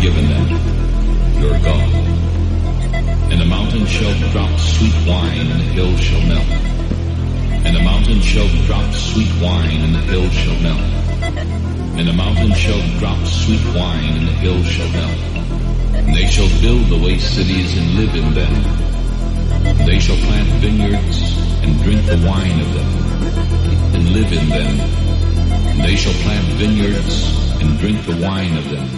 [0.00, 0.48] Given them,
[1.42, 1.90] your God.
[3.30, 6.46] And the mountain shall drop sweet wine, and the hills shall melt.
[7.66, 10.80] And the mountain shall drop sweet wine, and the hills shall melt.
[11.98, 15.18] And the mountain shall drop sweet wine, and the hills shall melt.
[15.94, 18.54] And they shall build the waste cities and live in them.
[19.66, 24.80] And they shall plant vineyards and drink the wine of them, and live in them.
[25.70, 28.97] And they shall plant vineyards and drink the wine of them.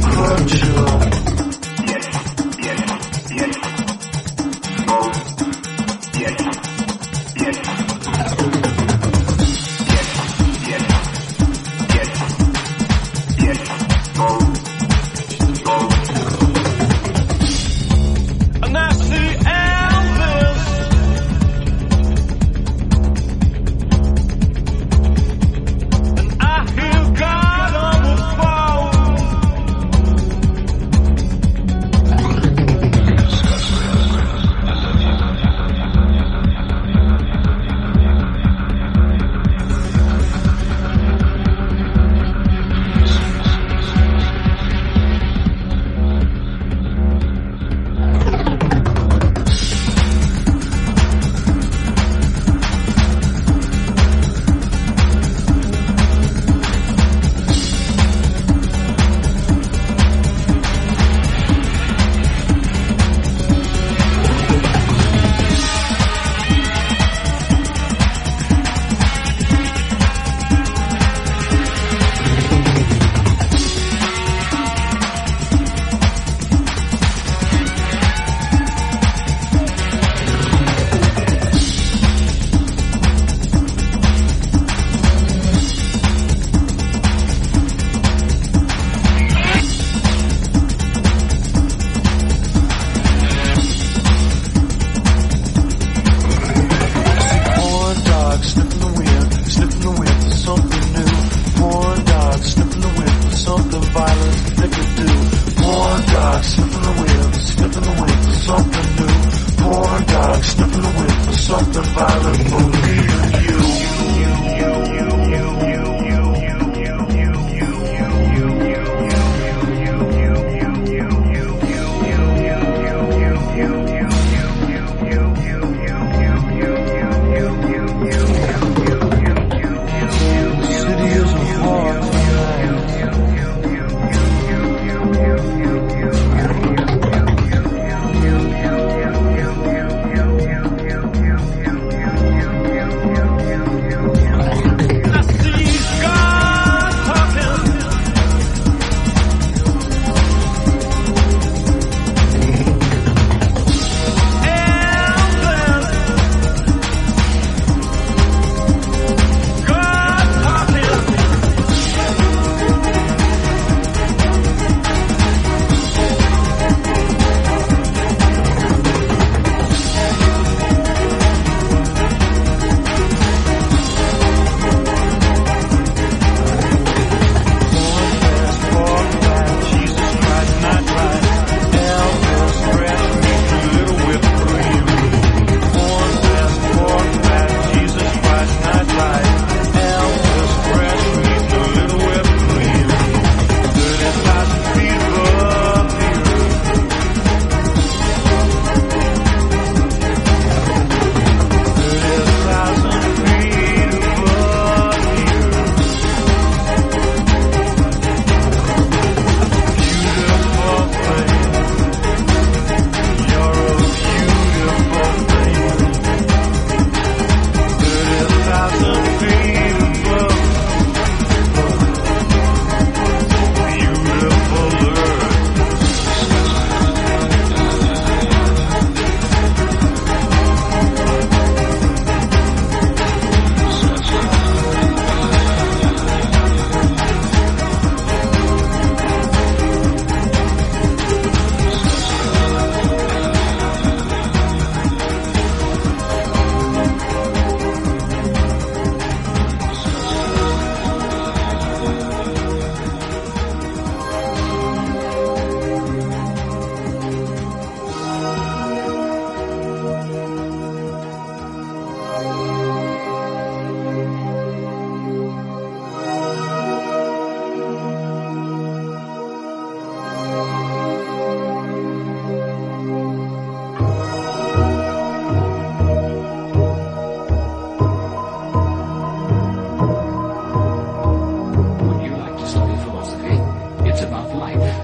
[0.00, 1.19] Control.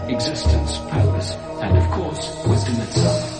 [0.08, 1.30] existence, powers,
[1.62, 3.35] and of course, wisdom itself.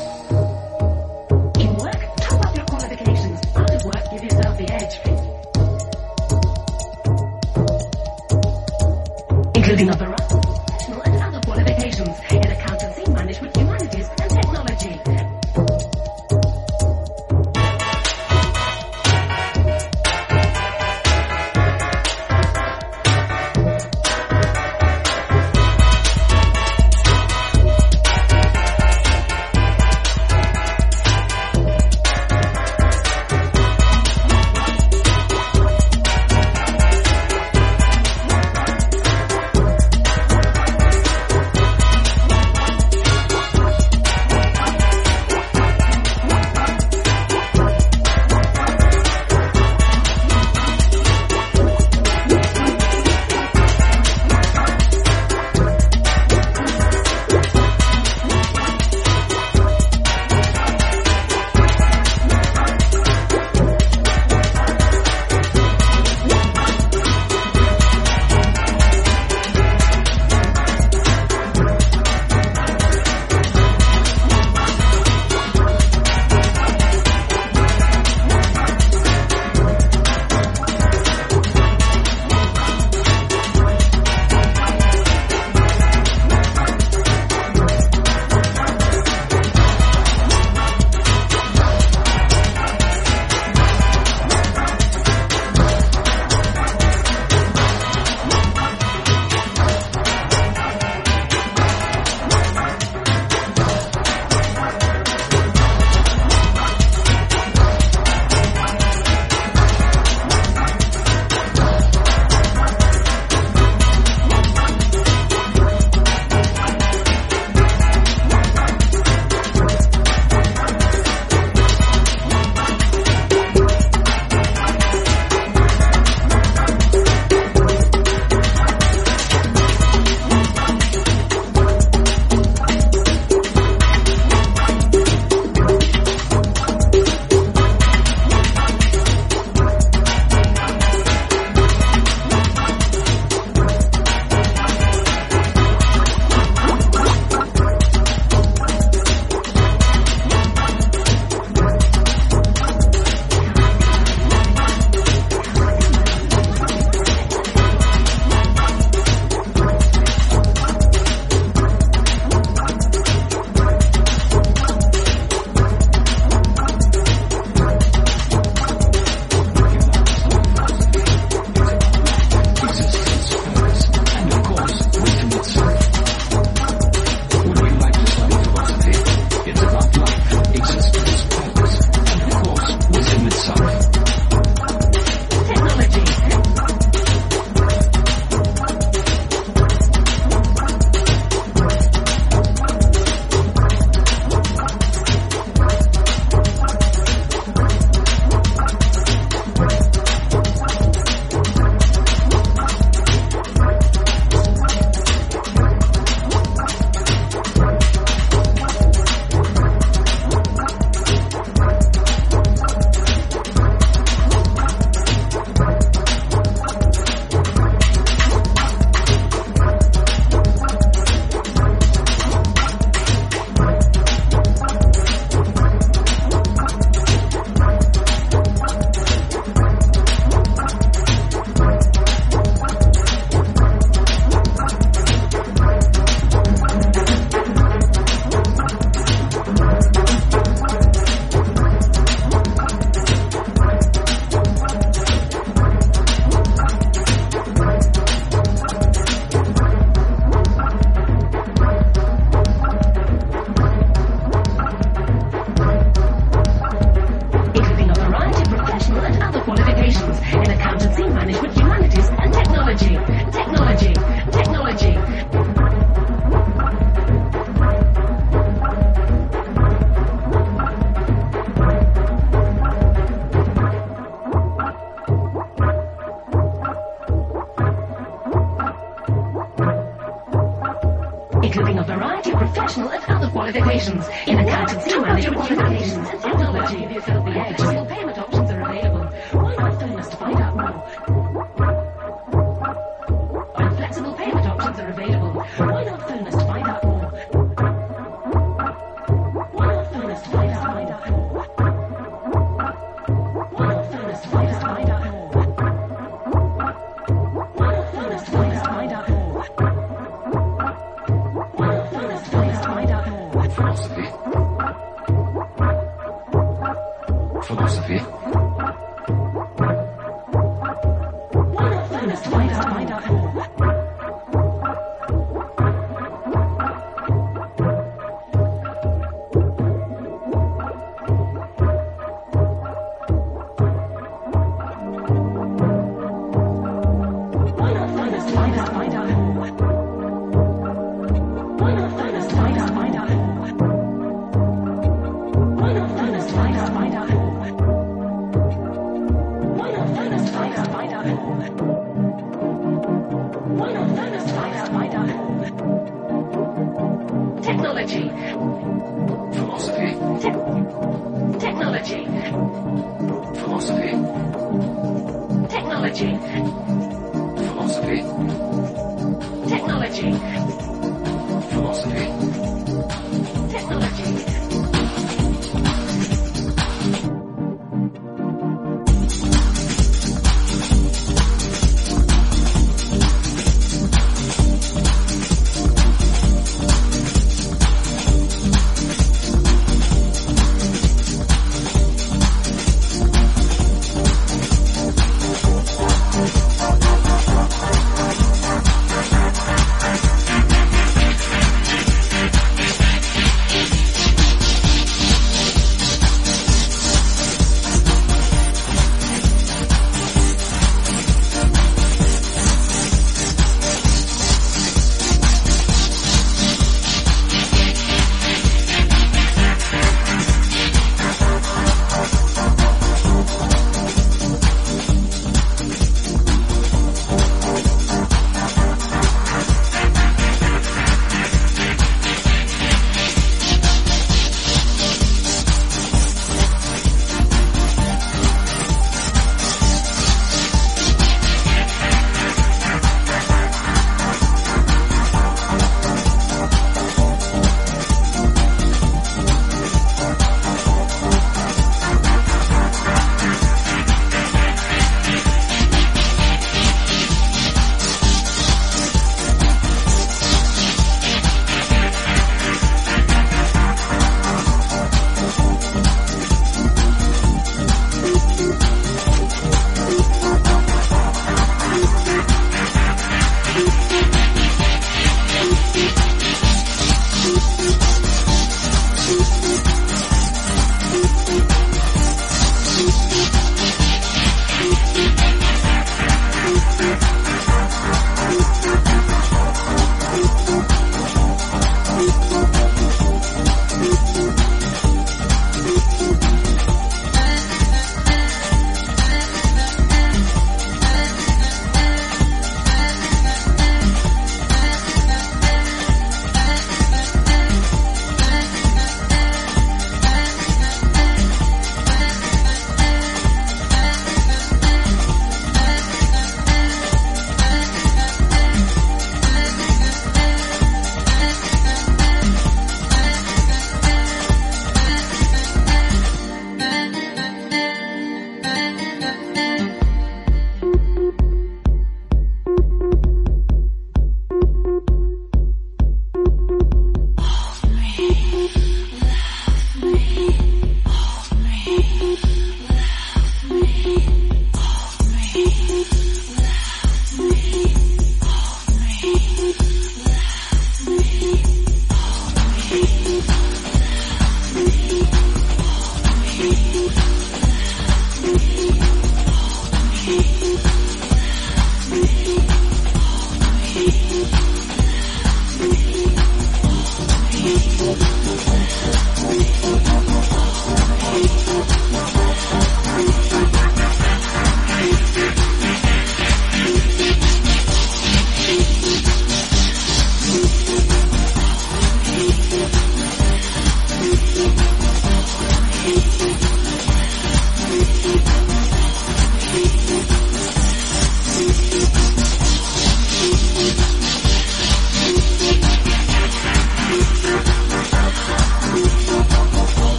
[281.47, 287.96] including a variety of professional and other qualifications in accountancy, management, communications, and technology.